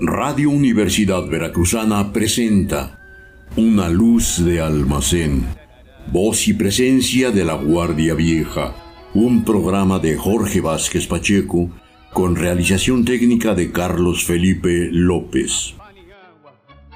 Radio 0.00 0.50
Universidad 0.50 1.28
Veracruzana 1.28 2.12
presenta 2.12 2.98
Una 3.54 3.88
luz 3.88 4.44
de 4.44 4.60
almacén, 4.60 5.46
voz 6.08 6.48
y 6.48 6.54
presencia 6.54 7.30
de 7.30 7.44
la 7.44 7.54
Guardia 7.54 8.14
Vieja, 8.14 8.74
un 9.14 9.44
programa 9.44 10.00
de 10.00 10.16
Jorge 10.16 10.60
Vázquez 10.60 11.06
Pacheco 11.06 11.70
con 12.12 12.34
realización 12.34 13.04
técnica 13.04 13.54
de 13.54 13.70
Carlos 13.70 14.24
Felipe 14.24 14.88
López. 14.90 15.74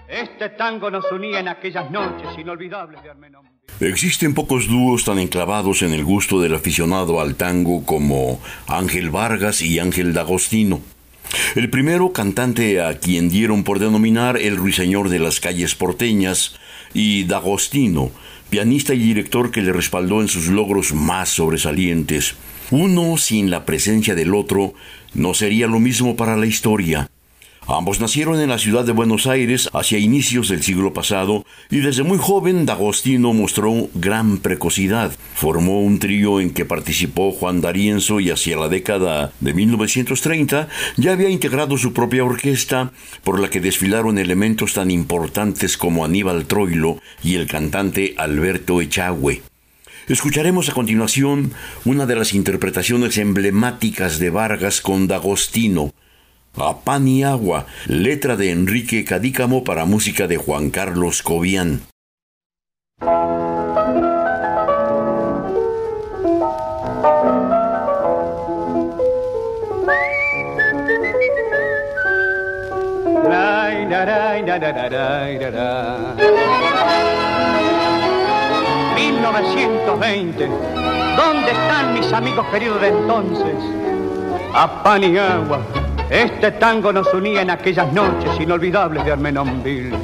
Este 0.09 0.49
tango 0.51 0.91
nos 0.91 1.05
unía 1.13 1.39
en 1.39 1.47
aquellas 1.47 1.89
noches 1.93 2.37
inolvidables 2.37 3.01
de 3.01 3.11
Armenón. 3.11 3.47
Existen 3.79 4.35
pocos 4.35 4.67
dúos 4.67 5.05
tan 5.05 5.21
enclavados 5.21 5.83
en 5.83 5.93
el 5.93 6.05
gusto 6.05 6.41
del 6.41 6.57
aficionado 6.57 7.21
al 7.21 7.37
tango 7.37 7.85
como 7.87 8.41
Ángel 8.67 9.11
Vargas 9.11 9.63
y 9.63 9.79
Ángel 9.79 10.15
D'Agostino. 10.15 10.81
El 11.55 11.71
primero, 11.71 12.13
cantante 12.13 12.81
a 12.81 12.99
quien 12.99 13.29
dieron 13.29 13.65
por 13.65 13.79
denominar 13.79 14.37
el 14.37 14.57
ruiseñor 14.57 15.09
de 15.09 15.19
las 15.19 15.41
calles 15.41 15.75
porteñas, 15.75 16.57
y 16.95 17.25
D'Agostino, 17.25 18.11
pianista 18.51 18.95
y 18.95 18.99
director 18.99 19.51
que 19.51 19.63
le 19.63 19.73
respaldó 19.73 20.23
en 20.23 20.29
sus 20.29 20.49
logros 20.49 20.95
más 20.95 21.29
sobresalientes. 21.29 22.35
Uno 22.71 23.17
sin 23.19 23.51
la 23.51 23.65
presencia 23.65 24.15
del 24.15 24.35
otro 24.35 24.75
no 25.15 25.35
sería 25.35 25.67
lo 25.67 25.81
mismo 25.81 26.17
para 26.17 26.37
la 26.37 26.47
historia. 26.47 27.09
Ambos 27.71 28.01
nacieron 28.01 28.41
en 28.41 28.49
la 28.49 28.57
ciudad 28.57 28.87
de 28.87 28.93
Buenos 28.93 29.27
Aires 29.27 29.69
hacia 29.75 29.99
inicios 29.99 30.49
del 30.49 30.63
siglo 30.63 30.95
pasado 30.95 31.45
y 31.69 31.81
desde 31.81 32.03
muy 32.03 32.17
joven 32.17 32.65
D'Agostino 32.65 33.35
mostró 33.35 33.91
gran 33.93 34.39
precocidad. 34.39 35.13
Formó 35.35 35.83
un 35.83 35.99
trío 35.99 36.41
en 36.41 36.55
que 36.55 36.65
participó 36.65 37.31
Juan 37.31 37.61
D'Arienzo 37.61 38.21
y 38.21 38.31
hacia 38.31 38.57
la 38.57 38.71
década 38.71 39.33
de 39.41 39.53
1930 39.53 40.69
ya 40.97 41.13
había 41.13 41.29
integrado 41.29 41.77
su 41.77 41.93
propia 41.93 42.25
orquesta 42.25 42.91
por 43.23 43.39
la 43.39 43.51
que 43.51 43.61
desfilaron 43.61 44.17
elementos 44.17 44.73
tan 44.73 44.91
importantes 44.91 45.77
como 45.77 46.07
Aníbal 46.07 46.47
Troilo 46.47 47.03
y 47.23 47.35
el 47.35 47.47
cantante 47.47 48.15
Alberto 48.17 48.81
Echagüe. 48.81 49.43
Escucharemos 50.09 50.71
a 50.71 50.73
continuación 50.73 51.53
una 51.85 52.07
de 52.07 52.17
las 52.17 52.33
interpretaciones 52.33 53.19
emblemáticas 53.19 54.19
de 54.19 54.31
Vargas 54.31 54.81
con 54.81 55.07
D'Agostino, 55.07 55.93
a 56.61 56.81
pan 56.81 57.07
y 57.09 57.23
agua, 57.23 57.67
letra 57.87 58.37
de 58.37 58.51
Enrique 58.51 59.05
Cadícamo 59.05 59.65
para 59.65 59.85
música 59.85 60.27
de 60.27 60.37
Juan 60.37 60.71
Carlos 60.71 61.23
Cobian. 61.23 61.83
...1920... 78.97 80.89
¿Dónde 81.19 81.51
están 81.51 81.95
mis 81.95 82.13
amigos 82.13 82.47
queridos 82.53 82.81
de 82.81 82.89
entonces? 82.89 83.57
A 84.55 84.83
pan 84.85 85.03
y 85.03 85.19
agua, 85.19 85.61
este 86.11 86.53
tango 86.53 86.93
nos 86.93 87.13
unía 87.13 87.43
en 87.43 87.51
aquellas 87.51 87.93
noches 87.93 88.41
inolvidables 88.41 89.05
de 89.05 89.13
Armenonville. 89.13 89.97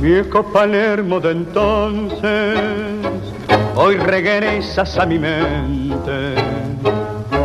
Viejo 0.00 0.44
Palermo 0.52 1.20
de 1.20 1.32
entonces, 1.32 2.58
hoy 3.74 3.96
regresas 3.96 4.96
a 4.98 5.04
mi 5.04 5.18
mente. 5.18 6.34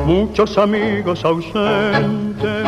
Muchos 0.06 0.58
amigos 0.58 1.26
ausentes, 1.26 2.68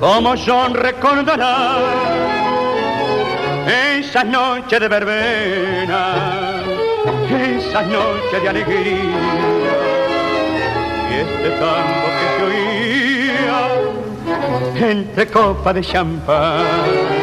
como 0.00 0.34
John 0.36 0.74
recordará 0.74 1.78
esas 3.98 4.26
noches 4.26 4.80
de 4.80 4.88
verbena, 4.88 6.62
esas 7.30 7.86
noches 7.86 8.42
de 8.42 8.48
alegría 8.48 9.62
este 11.20 11.50
tango 11.58 12.06
que 12.18 12.26
se 12.36 12.42
oía 12.44 12.71
entre 14.76 15.26
copas 15.26 15.74
de 15.74 15.82
champán. 15.82 17.21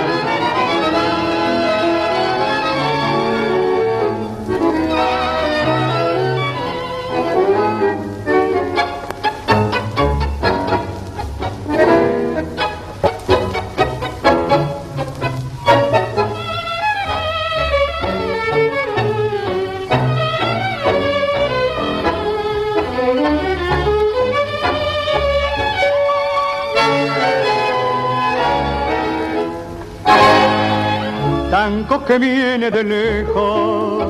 Que 32.10 32.18
viene 32.18 32.72
de 32.72 32.84
lejos 32.84 34.04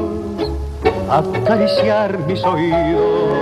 a 1.09 1.17
acariciar 1.17 2.17
mis 2.19 2.41
oídos. 2.45 3.35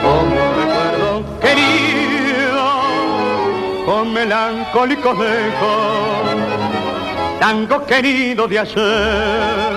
Como 0.00 0.36
recuerdo 0.56 1.38
querido, 1.38 2.64
con 3.84 4.14
melancólicos 4.14 5.18
lejos, 5.18 6.30
tango 7.38 7.84
querido 7.84 8.48
de 8.48 8.58
ayer, 8.58 9.74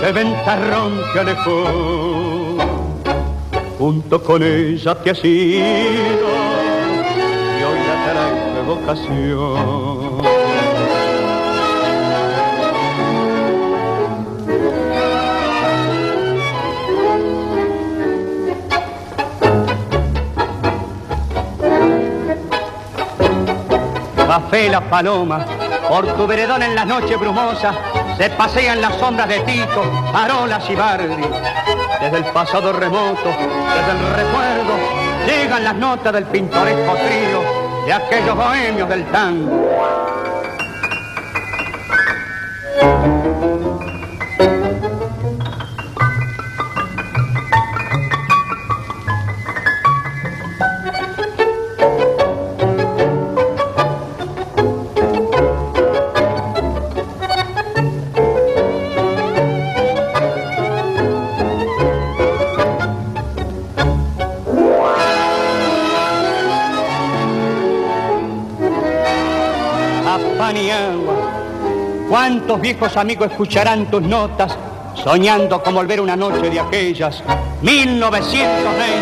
se 0.00 0.10
ventarrón 0.10 1.00
que 1.12 1.20
alejó, 1.20 2.56
junto 3.78 4.20
con 4.24 4.42
ella 4.42 4.96
te 4.96 5.10
ha 5.10 5.14
sido, 5.14 6.28
y 7.60 7.62
hoy 7.62 7.78
la 7.86 7.94
trae 8.10 8.62
vocación. 8.66 10.17
Fe 24.42 24.68
la 24.68 24.80
paloma, 24.80 25.44
por 25.88 26.06
tu 26.14 26.26
veredón 26.26 26.62
en 26.62 26.74
las 26.74 26.86
noches 26.86 27.18
brumosas, 27.18 27.74
se 28.16 28.30
pasean 28.30 28.80
las 28.80 28.94
sombras 28.96 29.28
de 29.28 29.40
Tito, 29.40 29.82
Parolas 30.12 30.68
y 30.68 30.74
Bardi. 30.74 31.24
Desde 32.00 32.16
el 32.18 32.24
pasado 32.26 32.72
remoto, 32.72 33.28
desde 33.28 33.92
el 33.92 34.14
recuerdo, 34.14 34.74
llegan 35.26 35.64
las 35.64 35.74
notas 35.74 36.12
del 36.12 36.24
pintoresco 36.24 36.94
trío 36.94 37.84
de 37.86 37.92
aquellos 37.92 38.36
bohemios 38.36 38.88
del 38.88 39.04
tango. 39.06 39.57
¿Cuántos 72.58 72.72
viejos 72.72 72.96
amigos 72.96 73.30
escucharán 73.30 73.88
tus 73.88 74.02
notas 74.02 74.58
soñando 74.96 75.62
con 75.62 75.74
volver 75.74 76.00
una 76.00 76.16
noche 76.16 76.50
de 76.50 76.58
aquellas 76.58 77.22
1920? 77.62 78.98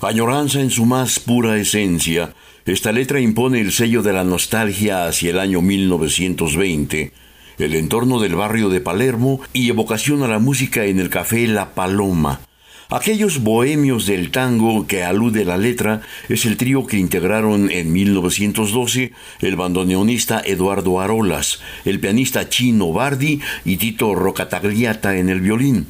Añoranza 0.00 0.60
en 0.60 0.70
su 0.70 0.86
más 0.86 1.20
pura 1.20 1.58
esencia, 1.58 2.32
esta 2.64 2.92
letra 2.92 3.20
impone 3.20 3.60
el 3.60 3.72
sello 3.72 4.00
de 4.02 4.14
la 4.14 4.24
nostalgia 4.24 5.04
hacia 5.04 5.32
el 5.32 5.38
año 5.38 5.60
1920 5.60 7.12
el 7.58 7.74
entorno 7.74 8.20
del 8.20 8.36
barrio 8.36 8.68
de 8.68 8.80
Palermo 8.80 9.40
y 9.52 9.68
evocación 9.68 10.22
a 10.22 10.28
la 10.28 10.38
música 10.38 10.84
en 10.84 11.00
el 11.00 11.10
café 11.10 11.46
La 11.48 11.74
Paloma, 11.74 12.40
Aquellos 12.90 13.42
bohemios 13.42 14.06
del 14.06 14.30
tango 14.30 14.86
que 14.86 15.04
alude 15.04 15.44
la 15.44 15.58
letra 15.58 16.00
es 16.30 16.46
el 16.46 16.56
trío 16.56 16.86
que 16.86 16.96
integraron 16.96 17.70
en 17.70 17.92
1912 17.92 19.12
el 19.40 19.56
bandoneonista 19.56 20.40
Eduardo 20.42 20.98
Arolas, 20.98 21.60
el 21.84 22.00
pianista 22.00 22.48
Chino 22.48 22.90
Bardi 22.94 23.42
y 23.66 23.76
Tito 23.76 24.14
Rocatagliata 24.14 25.18
en 25.18 25.28
el 25.28 25.42
violín. 25.42 25.88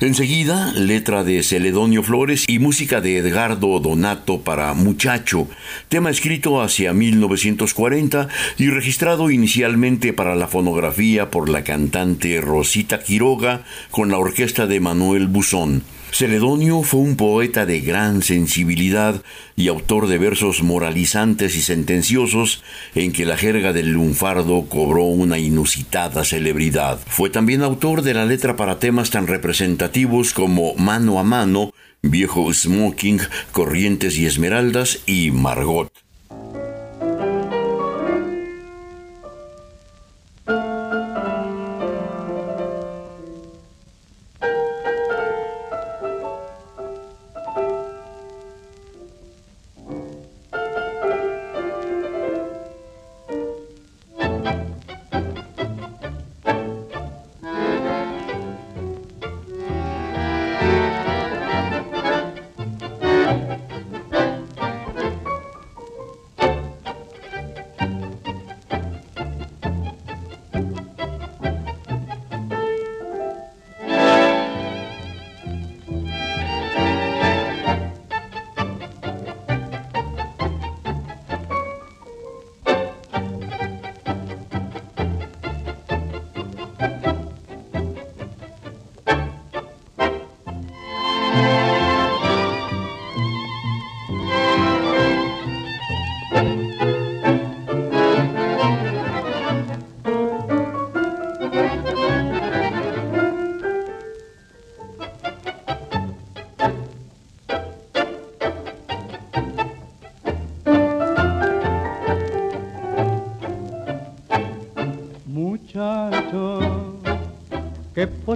Enseguida, 0.00 0.72
letra 0.72 1.22
de 1.22 1.44
Celedonio 1.44 2.02
Flores 2.02 2.44
y 2.48 2.58
música 2.58 3.00
de 3.00 3.18
Edgardo 3.18 3.78
Donato 3.78 4.40
para 4.40 4.74
Muchacho, 4.74 5.46
tema 5.88 6.10
escrito 6.10 6.60
hacia 6.60 6.92
1940 6.92 8.26
y 8.58 8.66
registrado 8.68 9.30
inicialmente 9.30 10.12
para 10.12 10.34
la 10.34 10.48
fonografía 10.48 11.30
por 11.30 11.48
la 11.48 11.62
cantante 11.62 12.40
Rosita 12.40 13.00
Quiroga 13.00 13.62
con 13.92 14.10
la 14.10 14.18
orquesta 14.18 14.66
de 14.66 14.80
Manuel 14.80 15.28
Buzón. 15.28 15.84
Celedonio 16.12 16.82
fue 16.82 17.00
un 17.00 17.16
poeta 17.16 17.64
de 17.64 17.80
gran 17.80 18.20
sensibilidad 18.20 19.22
y 19.56 19.68
autor 19.68 20.08
de 20.08 20.18
versos 20.18 20.62
moralizantes 20.62 21.56
y 21.56 21.62
sentenciosos 21.62 22.62
en 22.94 23.12
que 23.12 23.24
la 23.24 23.38
jerga 23.38 23.72
del 23.72 23.92
lunfardo 23.92 24.66
cobró 24.68 25.04
una 25.04 25.38
inusitada 25.38 26.24
celebridad. 26.24 27.00
Fue 27.06 27.30
también 27.30 27.62
autor 27.62 28.02
de 28.02 28.12
la 28.12 28.26
letra 28.26 28.56
para 28.56 28.78
temas 28.78 29.08
tan 29.08 29.26
representativos 29.26 30.34
como 30.34 30.74
Mano 30.74 31.18
a 31.18 31.24
Mano, 31.24 31.72
Viejo 32.02 32.52
Smoking, 32.52 33.20
Corrientes 33.50 34.18
y 34.18 34.26
Esmeraldas 34.26 35.00
y 35.06 35.30
Margot. 35.30 36.01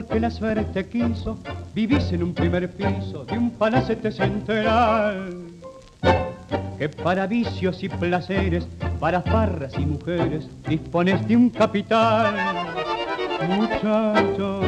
Porque 0.07 0.21
la 0.21 0.31
suerte 0.31 0.87
quiso, 0.87 1.37
vivís 1.75 2.13
en 2.13 2.23
un 2.23 2.33
primer 2.33 2.71
piso 2.71 3.25
de 3.25 3.37
un 3.37 3.51
palacete 3.51 4.13
central. 4.13 5.31
Que 6.79 6.89
para 6.89 7.27
vicios 7.27 7.83
y 7.83 7.89
placeres, 7.89 8.69
para 9.01 9.21
farras 9.23 9.73
y 9.77 9.85
mujeres, 9.85 10.49
dispones 10.69 11.27
de 11.27 11.37
un 11.37 11.51
capital. 11.51 12.35
Muchacho, 13.49 14.61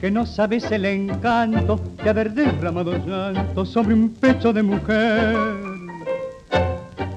que 0.00 0.10
no 0.10 0.24
sabes 0.24 0.70
el 0.70 0.84
encanto 0.84 1.80
de 2.02 2.10
haber 2.10 2.32
derramado 2.32 2.96
llanto 3.04 3.64
sobre 3.64 3.94
un 3.94 4.10
pecho 4.10 4.52
de 4.52 4.62
mujer. 4.62 5.36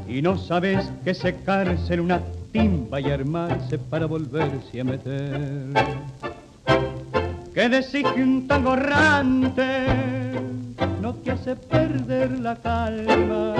Y 0.08 0.22
no 0.22 0.38
sabes 0.38 0.90
que 1.04 1.14
secarse 1.14 1.94
en 1.94 2.00
una 2.00 2.20
timba 2.52 3.00
y 3.00 3.12
armarse 3.12 3.78
para 3.78 4.08
volverse 4.08 4.82
a 4.82 4.84
meter 4.84 6.35
que 7.56 7.70
decís 7.70 8.04
que 8.14 8.22
un 8.22 8.48
tango 8.50 8.74
errante 8.74 9.88
no 11.02 11.14
te 11.16 11.32
hace 11.32 11.56
perder 11.56 12.32
la 12.40 12.54
calma 12.58 13.56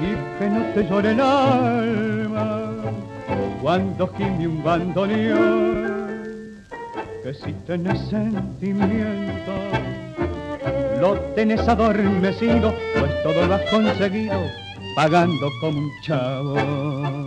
y 0.00 0.38
que 0.38 0.48
no 0.48 0.64
te 0.74 0.88
llore 0.88 1.10
el 1.10 1.20
alma 1.20 2.70
cuando 3.60 4.08
gime 4.16 4.48
un 4.48 4.64
bandoneón. 4.64 5.92
Que 7.22 7.34
si 7.34 7.52
tenés 7.66 8.00
sentimiento 8.08 9.52
lo 10.98 11.20
tenés 11.36 11.68
adormecido 11.68 12.74
pues 12.98 13.22
todo 13.22 13.46
lo 13.48 13.54
has 13.54 13.70
conseguido 13.70 14.40
pagando 14.96 15.50
como 15.60 15.78
un 15.78 15.90
chavo 16.02 17.21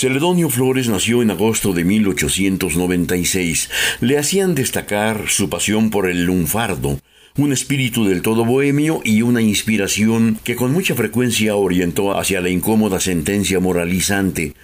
Celedonio 0.00 0.48
Flores 0.48 0.88
nació 0.88 1.20
en 1.20 1.30
agosto 1.30 1.74
de 1.74 1.84
1896. 1.84 3.68
Le 4.00 4.16
hacían 4.16 4.54
destacar 4.54 5.28
su 5.28 5.50
pasión 5.50 5.90
por 5.90 6.08
el 6.08 6.24
lunfardo, 6.24 6.98
un 7.36 7.52
espíritu 7.52 8.06
del 8.06 8.22
todo 8.22 8.46
bohemio 8.46 9.02
y 9.04 9.20
una 9.20 9.42
inspiración 9.42 10.38
que 10.42 10.56
con 10.56 10.72
mucha 10.72 10.94
frecuencia 10.94 11.54
orientó 11.54 12.18
hacia 12.18 12.40
la 12.40 12.48
incómoda 12.48 12.98
sentencia 12.98 13.60
moralizante. 13.60 14.54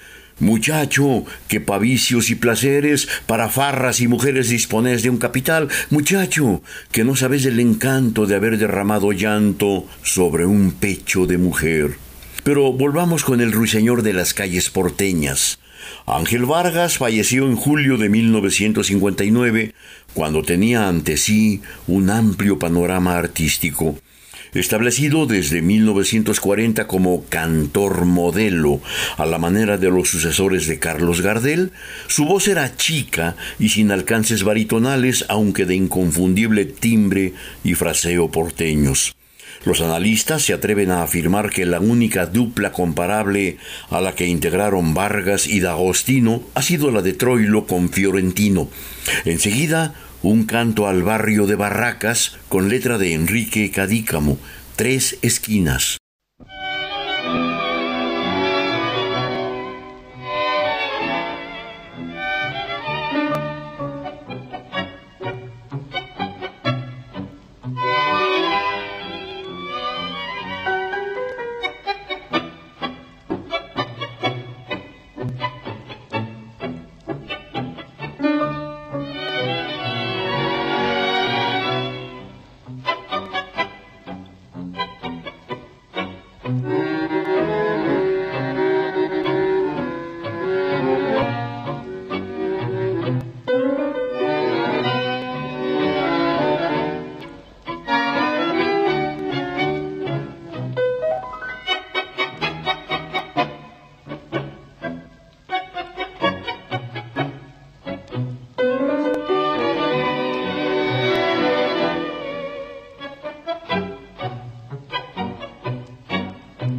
Muchacho, 0.40 1.26
que 1.49 1.61
pa' 1.61 1.76
vicios 1.76 2.30
y 2.30 2.37
placeres, 2.37 3.06
para 3.26 3.50
farras 3.50 4.00
y 4.00 4.08
mujeres 4.08 4.49
dispones 4.49 5.02
de 5.02 5.11
un 5.11 5.18
capital. 5.18 5.68
Muchacho, 5.90 6.62
que 6.92 7.04
no 7.04 7.14
sabes 7.14 7.44
el 7.44 7.61
encanto 7.61 8.25
de 8.25 8.37
haber 8.37 8.56
derramado 8.56 9.12
llanto 9.12 9.84
sobre 10.02 10.46
un 10.46 10.72
pecho 10.72 11.26
de 11.26 11.37
mujer. 11.37 12.05
Pero 12.46 12.72
volvamos 12.72 13.24
con 13.24 13.40
el 13.40 13.50
ruiseñor 13.50 14.02
de 14.02 14.12
las 14.12 14.32
calles 14.32 14.70
porteñas. 14.70 15.58
Ángel 16.06 16.44
Vargas 16.44 16.96
falleció 16.96 17.44
en 17.44 17.56
julio 17.56 17.98
de 17.98 18.08
1959, 18.08 19.74
cuando 20.14 20.42
tenía 20.44 20.86
ante 20.86 21.16
sí 21.16 21.62
un 21.88 22.08
amplio 22.08 22.60
panorama 22.60 23.18
artístico. 23.18 23.98
Establecido 24.54 25.26
desde 25.26 25.60
1940 25.60 26.86
como 26.86 27.24
cantor 27.24 28.04
modelo, 28.04 28.80
a 29.16 29.26
la 29.26 29.38
manera 29.38 29.76
de 29.76 29.90
los 29.90 30.08
sucesores 30.08 30.68
de 30.68 30.78
Carlos 30.78 31.22
Gardel, 31.22 31.72
su 32.06 32.26
voz 32.26 32.46
era 32.46 32.76
chica 32.76 33.34
y 33.58 33.70
sin 33.70 33.90
alcances 33.90 34.44
baritonales, 34.44 35.24
aunque 35.28 35.64
de 35.64 35.74
inconfundible 35.74 36.64
timbre 36.64 37.32
y 37.64 37.74
fraseo 37.74 38.30
porteños. 38.30 39.15
Los 39.66 39.80
analistas 39.80 40.42
se 40.42 40.52
atreven 40.52 40.92
a 40.92 41.02
afirmar 41.02 41.50
que 41.50 41.66
la 41.66 41.80
única 41.80 42.26
dupla 42.26 42.70
comparable 42.70 43.56
a 43.90 44.00
la 44.00 44.14
que 44.14 44.28
integraron 44.28 44.94
Vargas 44.94 45.49
y 45.49 45.58
D'Agostino 45.58 46.44
ha 46.54 46.62
sido 46.62 46.92
la 46.92 47.02
de 47.02 47.14
Troilo 47.14 47.66
con 47.66 47.90
Fiorentino. 47.90 48.68
Enseguida, 49.25 49.94
un 50.23 50.44
canto 50.44 50.87
al 50.87 51.02
barrio 51.02 51.49
de 51.49 51.56
Barracas 51.56 52.37
con 52.49 52.68
letra 52.68 52.96
de 52.96 53.14
Enrique 53.14 53.73
Cadícamo, 53.73 54.38
Tres 54.76 55.18
Esquinas. 55.23 55.99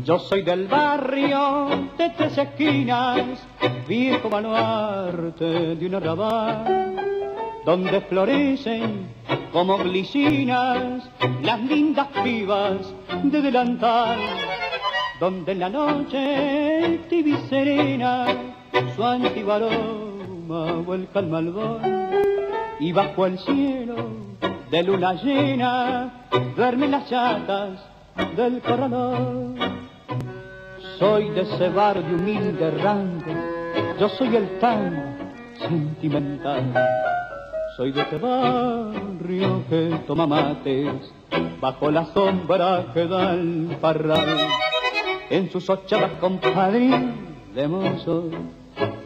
Yo 0.08 0.18
soy 0.20 0.42
del 0.42 0.70
barrio 0.70 1.68
de 1.98 2.10
tres 2.12 2.38
esquinas, 2.38 3.46
viejo 3.90 4.30
baluarte 4.30 5.76
de 5.76 5.86
un 5.86 5.96
arrabal, 5.96 6.96
donde 7.66 8.00
florecen 8.00 9.10
como 9.52 9.78
glicinas 9.80 11.10
las 11.42 11.62
lindas 11.62 12.08
pibas 12.24 12.78
de 13.22 13.42
delantal, 13.42 14.18
donde 15.20 15.52
en 15.52 15.60
la 15.60 15.68
noche 15.68 17.02
tibia 17.10 17.40
serena 17.50 18.28
su 18.96 19.04
antiguo 19.04 19.60
vuelca 20.86 21.20
al 21.20 21.28
malvón 21.28 21.82
y 22.80 22.94
bajo 22.94 23.26
el 23.26 23.38
cielo 23.40 23.96
de 24.72 24.84
luna 24.84 25.16
llena 25.16 26.30
duermen 26.56 26.92
las 26.92 27.10
chatas 27.10 27.86
del 28.38 28.62
corralón. 28.62 29.87
Soy 31.00 31.30
de 31.30 31.42
ese 31.42 31.70
barrio 31.70 32.16
humilde 32.16 32.72
rango, 32.72 33.32
yo 34.00 34.10
soy 34.10 34.36
el 34.36 34.58
tango 34.60 35.04
sentimental. 35.60 36.74
Soy 37.76 37.92
de 37.92 38.02
ese 38.02 38.18
barrio 38.18 39.64
que 39.70 40.00
toma 40.08 40.26
mates 40.26 41.14
bajo 41.62 41.92
la 41.92 42.06
sombra 42.06 42.86
que 42.96 43.06
da 43.06 43.34
el 43.34 43.78
parral. 43.80 44.38
En 45.30 45.52
sus 45.52 45.70
ochavas 45.70 46.14
compadre 46.20 46.90
de 47.54 47.68
mozo, 47.68 48.32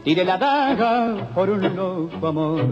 tire 0.05 0.23
la 0.23 0.37
daga 0.37 1.29
por 1.35 1.49
un 1.49 1.75
loco 1.75 2.27
amor. 2.27 2.63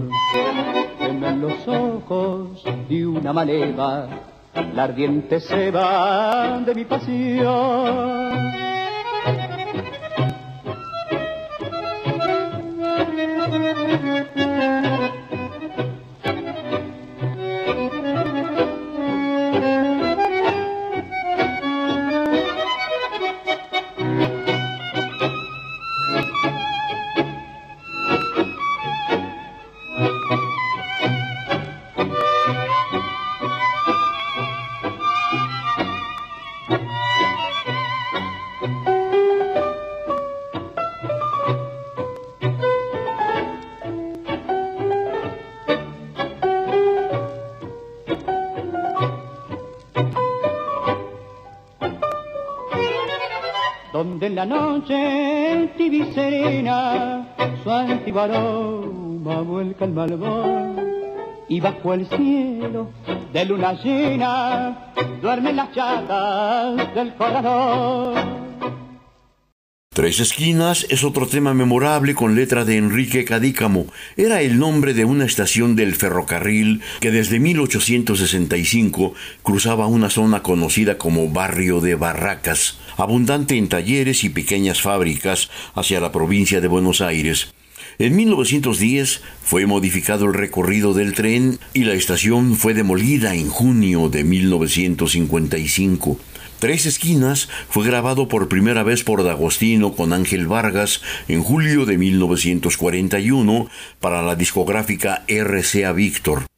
En 1.01 1.41
los 1.41 1.67
ojos 1.67 2.63
de 2.87 3.05
una 3.05 3.33
maleva 3.33 4.07
la 4.73 4.83
ardiente 4.83 5.39
se 5.41 5.71
de 5.71 6.73
mi 6.75 6.85
pasión. 6.85 8.68
La 54.39 54.45
noche 54.45 55.69
su 57.61 57.69
antiguo 57.69 58.21
aroma 58.21 59.41
vuelca 59.41 59.83
el 59.83 59.91
malvón 59.91 60.77
y 61.49 61.59
bajo 61.59 61.93
el 61.93 62.07
cielo 62.07 62.89
de 63.33 63.43
luna 63.43 63.75
duermen 65.21 65.57
las 65.57 65.73
chatas 65.73 66.95
del 66.95 67.13
corredor. 67.15 68.39
Tres 69.99 70.21
Esquinas 70.21 70.85
es 70.89 71.03
otro 71.03 71.27
tema 71.27 71.53
memorable 71.53 72.15
con 72.15 72.33
letra 72.33 72.63
de 72.63 72.77
Enrique 72.77 73.25
Cadícamo. 73.25 73.87
Era 74.15 74.41
el 74.41 74.57
nombre 74.57 74.93
de 74.93 75.03
una 75.03 75.25
estación 75.25 75.75
del 75.75 75.93
ferrocarril 75.93 76.81
que 77.01 77.11
desde 77.11 77.41
1865 77.41 79.13
cruzaba 79.43 79.87
una 79.87 80.09
zona 80.09 80.41
conocida 80.41 80.97
como 80.97 81.27
Barrio 81.27 81.81
de 81.81 81.95
Barracas, 81.95 82.79
abundante 82.99 83.57
en 83.57 83.69
talleres 83.69 84.23
y 84.23 84.29
pequeñas 84.29 84.81
fábricas 84.81 85.49
hacia 85.73 85.99
la 85.99 86.11
provincia 86.11 86.61
de 86.61 86.67
Buenos 86.67 87.01
Aires. 87.01 87.53
En 87.97 88.15
1910 88.15 89.21
fue 89.43 89.65
modificado 89.65 90.25
el 90.25 90.33
recorrido 90.33 90.93
del 90.93 91.13
tren 91.13 91.59
y 91.73 91.83
la 91.83 91.93
estación 91.93 92.55
fue 92.55 92.73
demolida 92.73 93.35
en 93.35 93.49
junio 93.49 94.09
de 94.09 94.23
1955. 94.23 96.19
Tres 96.59 96.85
Esquinas 96.85 97.47
fue 97.69 97.85
grabado 97.85 98.27
por 98.27 98.49
primera 98.49 98.83
vez 98.83 99.05
por 99.05 99.23
D'Agostino 99.23 99.95
con 99.95 100.11
Ángel 100.11 100.47
Vargas 100.47 101.01
en 101.29 101.41
julio 101.41 101.85
de 101.85 101.97
1941 101.97 103.69
para 104.01 104.21
la 104.21 104.35
discográfica 104.35 105.23
RCA 105.27 105.93
Víctor. 105.93 106.48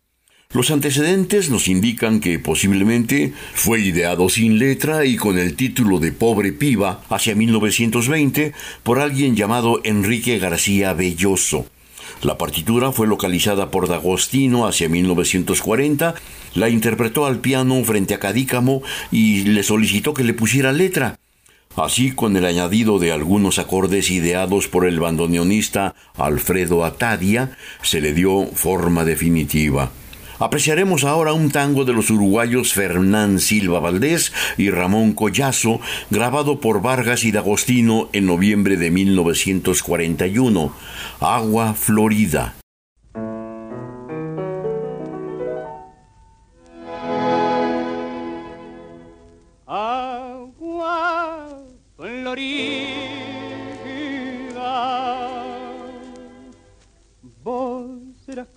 Los 0.53 0.70
antecedentes 0.70 1.50
nos 1.50 1.70
indican 1.70 2.20
que 2.20 2.38
posiblemente 2.38 3.31
fue 3.53 3.79
ideado 3.79 4.27
sin 4.27 4.60
letra 4.60 5.05
y 5.05 5.15
con 5.15 5.39
el 5.39 5.55
título 5.55 6.00
de 6.00 6.12
Pobre 6.12 6.51
Piba 6.51 7.03
hacia 7.10 7.36
1920 7.36 8.51
por 8.84 9.00
alguien 9.00 9.38
llamado 9.38 9.79
Enrique 9.86 10.39
García 10.39 10.91
Belloso. 10.91 11.67
La 12.22 12.38
partitura 12.38 12.91
fue 12.91 13.08
localizada 13.08 13.72
por 13.72 13.88
D'Agostino 13.88 14.67
hacia 14.67 14.89
1940, 14.89 16.15
la 16.55 16.67
interpretó 16.67 17.25
al 17.25 17.39
piano 17.39 17.81
frente 17.86 18.13
a 18.13 18.20
Cadícamo 18.20 18.84
y 19.10 19.43
le 19.43 19.63
solicitó 19.63 20.13
que 20.13 20.25
le 20.25 20.34
pusiera 20.34 20.74
letra. 20.74 21.17
Así, 21.77 22.12
con 22.12 22.36
el 22.36 22.46
añadido 22.46 23.00
de 23.00 23.13
algunos 23.13 23.58
acordes 23.58 24.12
ideados 24.12 24.67
por 24.67 24.86
el 24.86 25.00
bandoneonista 25.00 25.96
Alfredo 26.17 26.84
Atadia, 26.84 27.58
se 27.81 28.01
le 28.01 28.13
dio 28.13 28.48
forma 28.48 29.05
definitiva. 29.05 29.91
Apreciaremos 30.41 31.03
ahora 31.03 31.33
un 31.33 31.51
tango 31.51 31.86
de 31.86 31.93
los 31.93 32.10
uruguayos 32.10 32.74
Fernán 32.74 33.39
Silva 33.39 33.79
Valdés 33.79 34.33
y 34.57 34.71
Ramón 34.71 35.13
Collazo, 35.13 35.79
grabado 36.10 36.60
por 36.60 36.81
Vargas 36.81 37.24
y 37.25 37.31
D'Agostino 37.31 38.10
en 38.12 38.25
noviembre 38.25 38.75
de 38.75 38.89
1941, 38.89 40.74
Agua 41.19 41.75
Florida. 41.75 42.55
Florida, 51.98 52.63
vos 57.43 57.91
serás 58.25 58.48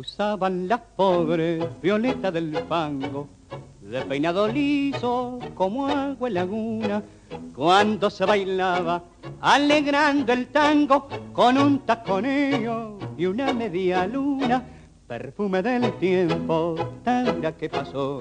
usaban 0.00 0.66
las 0.66 0.80
pobres 0.96 1.62
violetas 1.82 2.32
del 2.32 2.56
fango, 2.66 3.28
de 3.82 4.00
peinado 4.02 4.48
liso 4.48 5.38
como 5.54 5.88
agua 5.88 6.28
en 6.28 6.34
laguna, 6.34 7.02
cuando 7.54 8.08
se 8.08 8.24
bailaba 8.24 9.02
alegrando 9.42 10.32
el 10.32 10.46
tango 10.46 11.06
con 11.34 11.58
un 11.58 11.80
taconeo 11.80 12.98
y 13.18 13.26
una 13.26 13.52
media 13.52 14.06
luna, 14.06 14.62
perfume 15.06 15.60
del 15.60 15.92
tiempo, 15.98 16.76
tanga 17.04 17.52
que 17.52 17.68
pasó, 17.68 18.20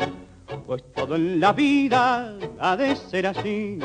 pues 0.68 0.84
todo 0.94 1.16
en 1.16 1.40
la 1.40 1.54
vida 1.54 2.36
ha 2.60 2.76
de 2.76 2.94
ser 2.98 3.28
así, 3.28 3.80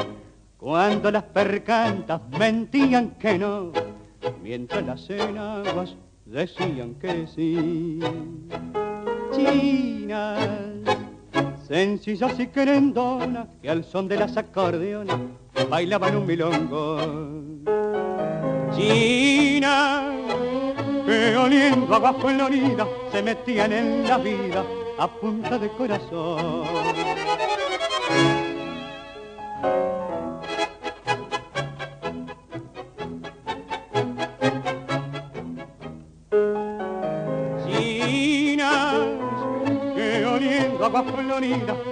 cuando 0.56 1.12
las 1.12 1.22
percantas 1.22 2.20
mentían 2.38 3.10
que 3.20 3.38
no, 3.38 3.70
mientras 4.42 4.84
las 4.84 5.08
enaguas 5.10 5.94
decían 6.24 6.94
que 7.00 7.26
sí. 7.26 8.00
Chinas, 9.34 10.48
sencillas 11.66 12.38
y 12.38 12.46
querendonas, 12.46 13.48
que 13.60 13.70
al 13.70 13.84
son 13.84 14.08
de 14.08 14.16
las 14.16 14.36
acordeonas 14.36 15.18
bailaban 15.68 16.16
un 16.16 16.26
milongo. 16.26 16.98
Chinas, 18.76 20.04
que 21.06 21.36
oliendo 21.36 21.94
agua 21.94 22.14
florida 22.14 22.86
se 23.12 23.22
metían 23.22 23.72
en 23.72 24.08
la 24.08 24.18
vida 24.18 24.64
a 24.98 25.08
punta 25.08 25.58
de 25.58 25.68
corazón. 25.68 26.64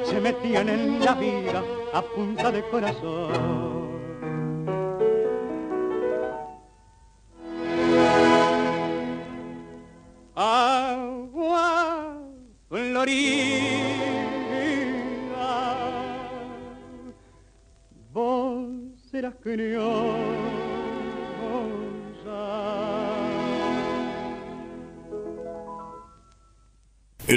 Se 0.05 0.21
metían 0.21 0.69
en 0.69 1.05
la 1.05 1.15
vida 1.15 1.63
a 1.93 2.03
punta 2.03 2.51
de 2.51 2.63
corazón. 2.69 3.82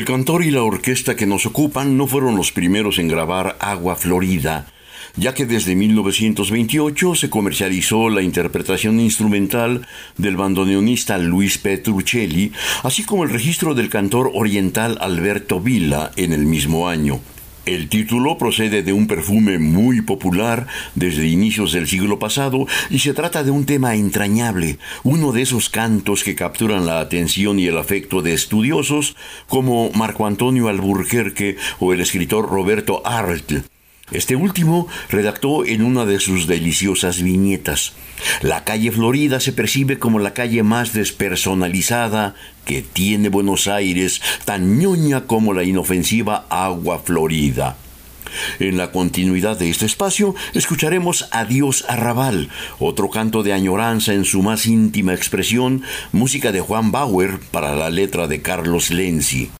El 0.05 0.11
cantor 0.11 0.43
y 0.43 0.51
la 0.51 0.61
orquesta 0.61 1.15
que 1.15 1.25
nos 1.25 1.47
ocupan 1.47 1.97
no 1.97 2.05
fueron 2.05 2.35
los 2.35 2.51
primeros 2.51 2.99
en 2.99 3.07
grabar 3.07 3.57
Agua 3.59 3.95
Florida, 3.95 4.67
ya 5.15 5.33
que 5.33 5.47
desde 5.47 5.75
1928 5.75 7.15
se 7.15 7.31
comercializó 7.31 8.11
la 8.11 8.21
interpretación 8.21 8.99
instrumental 8.99 9.87
del 10.15 10.37
bandoneonista 10.37 11.17
Luis 11.17 11.57
Petruccelli, 11.57 12.51
así 12.83 13.03
como 13.03 13.23
el 13.23 13.31
registro 13.31 13.73
del 13.73 13.89
cantor 13.89 14.29
oriental 14.35 14.99
Alberto 15.01 15.59
Villa 15.59 16.11
en 16.17 16.33
el 16.33 16.45
mismo 16.45 16.87
año. 16.87 17.19
El 17.65 17.89
título 17.89 18.37
procede 18.37 18.83
de 18.83 18.93
un 18.93 19.07
perfume 19.07 19.57
muy 19.57 20.01
popular 20.01 20.67
desde 20.93 21.27
inicios 21.27 21.71
del 21.71 21.87
siglo 21.87 22.19
pasado 22.19 22.67
y 22.91 22.99
se 22.99 23.15
trata 23.15 23.43
de 23.43 23.49
un 23.49 23.65
tema 23.65 23.95
entrañable, 23.95 24.77
uno 25.03 25.31
de 25.31 25.41
esos 25.41 25.69
cantos 25.69 26.23
que 26.23 26.35
capturan 26.35 26.85
la 26.85 26.99
atención 26.99 27.57
y 27.57 27.65
el 27.65 27.79
afecto 27.79 28.21
de 28.21 28.33
estudiosos 28.33 29.15
como 29.47 29.89
Marco 29.93 30.27
Antonio 30.27 30.67
Alburquerque 30.67 31.57
o 31.79 31.91
el 31.91 32.01
escritor 32.01 32.47
Roberto 32.47 33.01
Arlt. 33.03 33.65
Este 34.11 34.35
último 34.35 34.87
redactó 35.09 35.65
en 35.65 35.81
una 35.81 36.05
de 36.05 36.19
sus 36.19 36.45
deliciosas 36.45 37.23
viñetas. 37.23 37.93
La 38.41 38.63
calle 38.63 38.91
Florida 38.91 39.39
se 39.39 39.51
percibe 39.51 39.97
como 39.97 40.19
la 40.19 40.35
calle 40.35 40.61
más 40.61 40.93
despersonalizada 40.93 42.35
que 42.65 42.81
tiene 42.81 43.29
Buenos 43.29 43.67
Aires, 43.67 44.21
tan 44.43 44.79
ñoña 44.79 45.25
como 45.25 45.53
la 45.53 45.63
inofensiva 45.63 46.45
Agua 46.49 46.99
Florida. 46.99 47.77
En 48.59 48.77
la 48.77 48.91
continuidad 48.91 49.57
de 49.57 49.69
este 49.69 49.85
espacio 49.85 50.35
escucharemos 50.53 51.27
Adiós 51.31 51.85
Arrabal, 51.87 52.49
otro 52.79 53.09
canto 53.09 53.43
de 53.43 53.53
añoranza 53.53 54.13
en 54.13 54.25
su 54.25 54.41
más 54.41 54.65
íntima 54.65 55.13
expresión, 55.13 55.83
música 56.11 56.51
de 56.51 56.61
Juan 56.61 56.91
Bauer 56.91 57.39
para 57.51 57.75
la 57.75 57.89
letra 57.89 58.27
de 58.27 58.41
Carlos 58.41 58.89
Lenzi. 58.89 59.51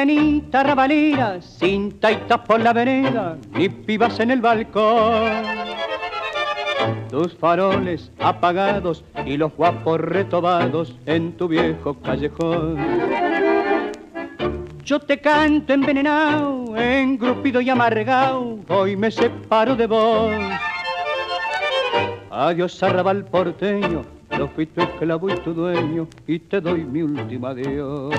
Mañanita 0.00 0.62
rabalera, 0.62 1.42
sin 1.42 2.00
taitas 2.00 2.40
por 2.40 2.58
la 2.60 2.72
vereda, 2.72 3.36
ni 3.52 3.68
pibas 3.68 4.18
en 4.18 4.30
el 4.30 4.40
balcón. 4.40 5.30
Tus 7.10 7.36
faroles 7.36 8.10
apagados 8.18 9.04
y 9.26 9.36
los 9.36 9.54
guapos 9.54 10.00
retobados 10.00 10.96
en 11.04 11.32
tu 11.32 11.48
viejo 11.48 11.94
callejón. 12.00 12.78
Yo 14.84 14.98
te 15.00 15.20
canto 15.20 15.74
envenenado, 15.74 16.74
engrupido 16.78 17.60
y 17.60 17.68
amargado, 17.68 18.58
hoy 18.68 18.96
me 18.96 19.10
separo 19.10 19.76
de 19.76 19.86
vos. 19.86 20.32
Adiós 22.30 22.82
arrabal 22.82 23.26
porteño, 23.26 24.02
yo 24.38 24.48
fui 24.48 24.64
tu 24.64 24.80
esclavo 24.80 25.28
y 25.28 25.34
tu 25.40 25.52
dueño, 25.52 26.08
y 26.26 26.38
te 26.38 26.58
doy 26.58 26.84
mi 26.84 27.02
último 27.02 27.48
adiós. 27.48 28.14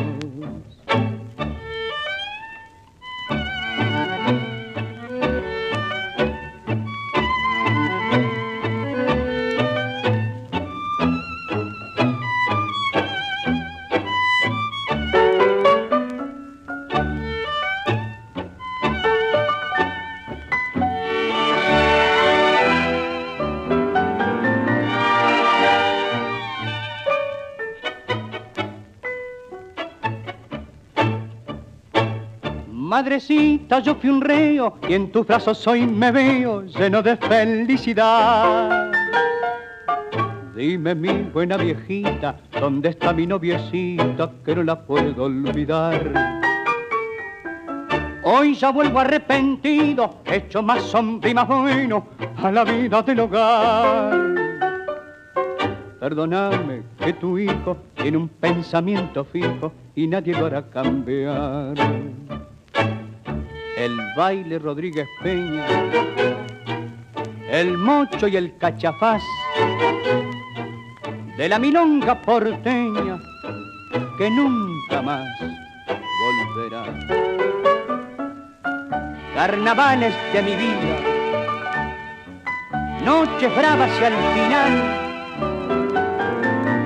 Madrecita, 33.12 33.80
yo 33.80 33.96
fui 33.96 34.10
un 34.10 34.22
reo 34.22 34.78
y 34.88 34.94
en 34.94 35.12
tus 35.12 35.28
brazos 35.28 35.68
hoy 35.68 35.86
me 35.86 36.14
veo 36.14 36.62
lleno 36.62 37.02
de 37.02 37.18
felicidad. 37.18 38.90
Dime 40.56 40.96
mi 40.96 41.24
buena 41.24 41.58
viejita, 41.58 42.38
¿dónde 42.58 42.88
está 42.88 43.12
mi 43.12 43.28
noviecita 43.28 44.32
que 44.46 44.56
no 44.56 44.64
la 44.64 44.80
puedo 44.80 45.26
olvidar? 45.26 46.10
Hoy 48.24 48.56
ya 48.56 48.72
vuelvo 48.72 49.00
arrepentido, 49.00 50.22
hecho 50.24 50.64
más 50.64 50.82
sombra 50.82 51.30
y 51.30 51.34
más 51.34 51.50
bueno 51.50 52.08
a 52.38 52.50
la 52.50 52.64
vida 52.64 53.02
del 53.02 53.20
hogar. 53.20 54.36
Perdóname 56.00 56.84
que 56.98 57.12
tu 57.12 57.38
hijo 57.38 57.76
tiene 57.94 58.16
un 58.16 58.30
pensamiento 58.30 59.26
fijo 59.26 59.74
y 59.96 60.08
nadie 60.08 60.34
lo 60.34 60.46
hará 60.46 60.62
cambiar 60.70 61.74
el 63.86 64.00
baile 64.16 64.60
Rodríguez 64.60 65.08
Peña, 65.24 65.66
el 67.50 67.78
mocho 67.78 68.28
y 68.28 68.38
el 68.38 68.56
cachafaz, 68.58 69.24
de 71.36 71.50
la 71.50 71.58
milonga 71.58 72.22
porteña 72.22 73.20
que 74.20 74.30
nunca 74.30 75.02
más 75.02 75.26
volverá. 76.22 76.84
Carnavales 79.34 80.14
de 80.34 80.42
mi 80.44 80.56
vida, 80.56 81.00
noches 83.04 83.56
bravas 83.56 83.90
y 84.00 84.04
al 84.04 84.14
final 84.36 84.72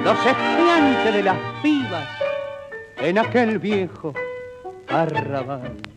los 0.05 0.25
estudiantes 0.25 1.13
de 1.13 1.23
las 1.23 1.37
pibas 1.61 2.07
en 2.99 3.17
aquel 3.17 3.59
viejo 3.59 4.13
arrabal. 4.87 5.94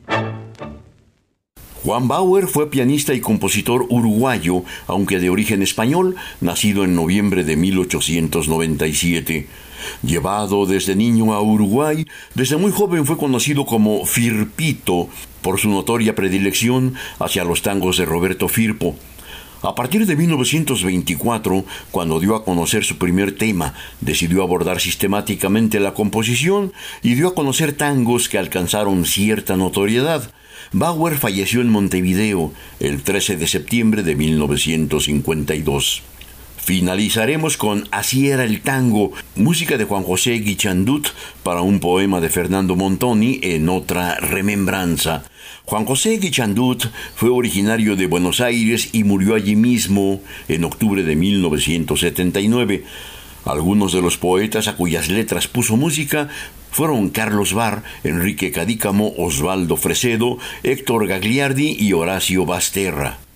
Juan 1.88 2.06
Bauer 2.06 2.48
fue 2.48 2.68
pianista 2.68 3.14
y 3.14 3.20
compositor 3.20 3.86
uruguayo, 3.88 4.62
aunque 4.88 5.18
de 5.20 5.30
origen 5.30 5.62
español, 5.62 6.16
nacido 6.42 6.84
en 6.84 6.94
noviembre 6.94 7.44
de 7.44 7.56
1897. 7.56 9.46
Llevado 10.02 10.66
desde 10.66 10.94
niño 10.94 11.32
a 11.32 11.40
Uruguay, 11.40 12.04
desde 12.34 12.58
muy 12.58 12.72
joven 12.72 13.06
fue 13.06 13.16
conocido 13.16 13.64
como 13.64 14.04
Firpito 14.04 15.08
por 15.40 15.58
su 15.58 15.70
notoria 15.70 16.14
predilección 16.14 16.92
hacia 17.20 17.44
los 17.44 17.62
tangos 17.62 17.96
de 17.96 18.04
Roberto 18.04 18.48
Firpo. 18.48 18.94
A 19.62 19.74
partir 19.74 20.04
de 20.04 20.14
1924, 20.14 21.64
cuando 21.90 22.20
dio 22.20 22.36
a 22.36 22.44
conocer 22.44 22.84
su 22.84 22.98
primer 22.98 23.32
tema, 23.32 23.72
decidió 24.02 24.42
abordar 24.42 24.78
sistemáticamente 24.78 25.80
la 25.80 25.94
composición 25.94 26.74
y 27.02 27.14
dio 27.14 27.28
a 27.28 27.34
conocer 27.34 27.72
tangos 27.72 28.28
que 28.28 28.36
alcanzaron 28.36 29.06
cierta 29.06 29.56
notoriedad. 29.56 30.30
Bauer 30.72 31.16
falleció 31.16 31.62
en 31.62 31.70
Montevideo 31.70 32.52
el 32.78 33.02
13 33.02 33.36
de 33.38 33.46
septiembre 33.46 34.02
de 34.02 34.14
1952. 34.14 36.02
Finalizaremos 36.58 37.56
con 37.56 37.88
Así 37.90 38.28
era 38.28 38.44
el 38.44 38.60
tango, 38.60 39.12
música 39.34 39.78
de 39.78 39.84
Juan 39.84 40.02
José 40.02 40.32
Guichandut 40.32 41.08
para 41.42 41.62
un 41.62 41.80
poema 41.80 42.20
de 42.20 42.28
Fernando 42.28 42.76
Montoni 42.76 43.40
en 43.42 43.70
otra 43.70 44.16
remembranza. 44.16 45.24
Juan 45.64 45.86
José 45.86 46.18
Guichandut 46.18 46.84
fue 47.14 47.30
originario 47.30 47.96
de 47.96 48.06
Buenos 48.06 48.42
Aires 48.42 48.90
y 48.92 49.04
murió 49.04 49.34
allí 49.34 49.56
mismo 49.56 50.20
en 50.48 50.64
octubre 50.64 51.02
de 51.02 51.16
1979. 51.16 52.84
Algunos 53.46 53.94
de 53.94 54.02
los 54.02 54.18
poetas 54.18 54.68
a 54.68 54.76
cuyas 54.76 55.08
letras 55.08 55.48
puso 55.48 55.78
música 55.78 56.28
fueron 56.70 57.10
Carlos 57.10 57.52
Barr, 57.54 57.82
Enrique 58.04 58.52
Cadícamo, 58.52 59.12
Osvaldo 59.16 59.76
Fresedo, 59.76 60.38
Héctor 60.62 61.06
Gagliardi 61.06 61.76
y 61.78 61.92
Horacio 61.92 62.46
Basterra. 62.46 63.27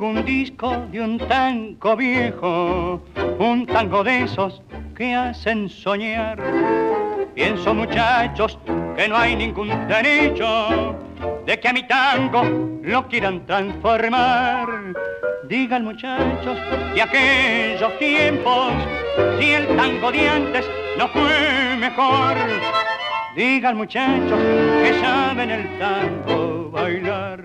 Un 0.00 0.24
disco 0.24 0.86
de 0.90 1.00
un 1.00 1.18
tango 1.18 1.96
viejo, 1.96 3.02
un 3.38 3.66
tango 3.66 4.02
de 4.02 4.22
esos 4.22 4.62
que 4.96 5.14
hacen 5.14 5.68
soñar. 5.68 6.38
Pienso 7.34 7.74
muchachos 7.74 8.58
que 8.96 9.08
no 9.08 9.16
hay 9.16 9.36
ningún 9.36 9.68
derecho 9.88 10.96
de 11.44 11.60
que 11.60 11.68
a 11.68 11.72
mi 11.72 11.86
tango 11.86 12.42
lo 12.82 13.06
quieran 13.08 13.44
transformar. 13.46 14.68
Digan 15.48 15.84
muchachos 15.84 16.56
de 16.94 17.02
aquellos 17.02 17.98
tiempos, 17.98 18.72
si 19.38 19.50
el 19.50 19.76
tango 19.76 20.10
de 20.10 20.28
antes 20.28 20.66
no 20.98 21.08
fue 21.08 21.76
mejor. 21.78 22.36
Digan 23.36 23.76
muchachos 23.76 24.38
que 24.82 24.98
saben 25.00 25.50
el 25.50 25.78
tango 25.78 26.70
bailar, 26.70 27.42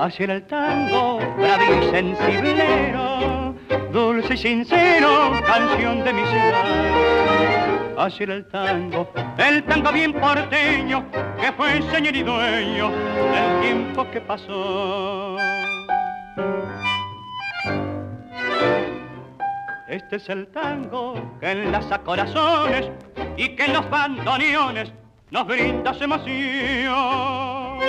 Así 0.00 0.22
era 0.22 0.36
el 0.36 0.46
tango, 0.46 1.18
bravo 1.36 1.62
y 1.62 1.90
sensiblero, 1.90 3.54
dulce 3.92 4.32
y 4.32 4.36
sincero, 4.38 5.32
canción 5.46 6.02
de 6.02 6.12
mi 6.14 6.22
ciudad. 6.22 7.98
Así 7.98 8.22
era 8.22 8.36
el 8.36 8.48
tango, 8.48 9.12
el 9.36 9.62
tango 9.64 9.92
bien 9.92 10.14
porteño, 10.14 11.04
que 11.38 11.52
fue 11.52 11.82
señor 11.92 12.16
y 12.16 12.22
dueño 12.22 12.88
del 12.88 13.60
tiempo 13.60 14.10
que 14.10 14.22
pasó. 14.22 15.36
Este 19.86 20.16
es 20.16 20.30
el 20.30 20.46
tango 20.46 21.36
que 21.40 21.50
enlaza 21.50 21.98
corazones 21.98 22.88
y 23.36 23.50
que 23.50 23.66
en 23.66 23.74
los 23.74 23.90
bandoneones 23.90 24.94
nos 25.30 25.46
brinda 25.46 25.92
emoción. 26.00 27.80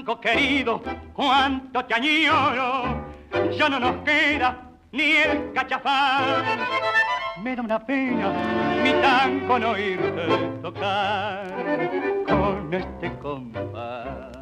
Tango 0.00 0.18
querido, 0.18 0.80
cuánto 1.12 1.84
te 1.84 1.92
añoro, 1.92 3.04
ya 3.50 3.68
no 3.68 3.78
nos 3.78 3.96
queda 3.96 4.56
ni 4.92 5.12
el 5.12 5.52
cachafán. 5.52 6.42
Me 7.42 7.54
da 7.54 7.62
una 7.62 7.84
pena 7.84 8.32
mi 8.82 8.92
tango 9.02 9.58
no 9.58 9.76
irte 9.76 10.26
tocar 10.62 11.44
con 12.26 12.72
este 12.72 13.18
compás. 13.18 14.32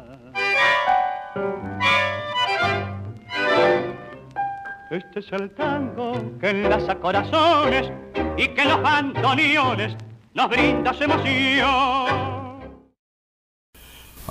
Este 4.91 5.19
es 5.19 5.31
el 5.33 5.53
tango 5.55 6.13
que 6.39 6.51
enlaza 6.51 6.95
corazones 6.95 7.91
y 8.37 8.47
que 8.47 8.63
los 8.63 8.81
bandoneones 8.81 9.97
nos 10.33 10.47
brinda 10.47 10.93
su 10.93 11.03
emoción. 11.03 12.38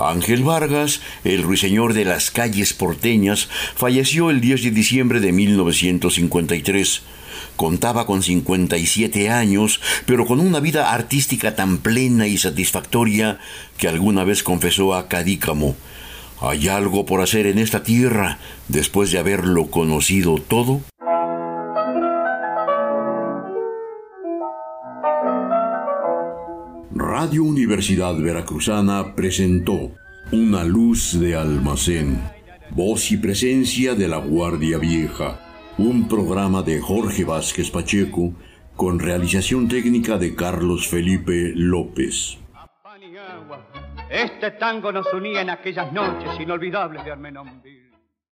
Ángel 0.00 0.44
Vargas, 0.44 1.00
el 1.24 1.42
ruiseñor 1.42 1.94
de 1.94 2.04
las 2.04 2.30
calles 2.30 2.72
porteñas, 2.72 3.48
falleció 3.74 4.30
el 4.30 4.40
10 4.40 4.64
de 4.64 4.70
diciembre 4.70 5.20
de 5.20 5.32
1953. 5.32 7.02
Contaba 7.56 8.06
con 8.06 8.22
57 8.22 9.30
años, 9.30 9.80
pero 10.06 10.26
con 10.26 10.40
una 10.40 10.60
vida 10.60 10.92
artística 10.92 11.56
tan 11.56 11.78
plena 11.78 12.26
y 12.26 12.38
satisfactoria 12.38 13.38
que 13.76 13.88
alguna 13.88 14.24
vez 14.24 14.42
confesó 14.42 14.94
a 14.94 15.08
Cadícamo, 15.08 15.76
¿hay 16.40 16.68
algo 16.68 17.04
por 17.04 17.20
hacer 17.20 17.46
en 17.46 17.58
esta 17.58 17.82
tierra 17.82 18.38
después 18.68 19.10
de 19.10 19.18
haberlo 19.18 19.70
conocido 19.70 20.36
todo? 20.36 20.82
Radio 27.20 27.42
Universidad 27.42 28.14
Veracruzana 28.14 29.16
presentó 29.16 29.90
Una 30.30 30.62
luz 30.62 31.18
de 31.18 31.34
almacén, 31.34 32.22
voz 32.70 33.10
y 33.10 33.16
presencia 33.16 33.96
de 33.96 34.06
la 34.06 34.18
Guardia 34.18 34.78
Vieja, 34.78 35.40
un 35.78 36.06
programa 36.06 36.62
de 36.62 36.80
Jorge 36.80 37.24
Vázquez 37.24 37.72
Pacheco 37.72 38.34
con 38.76 39.00
realización 39.00 39.66
técnica 39.66 40.16
de 40.16 40.36
Carlos 40.36 40.86
Felipe 40.86 41.50
López. 41.56 42.38
Este 44.08 44.52
tango 44.52 44.92
nos 44.92 45.12
unía 45.12 45.40
en 45.40 45.50
aquellas 45.50 45.92
noches 45.92 46.38
inolvidables 46.38 47.04
de 47.04 47.10
Armenonville. 47.10 47.87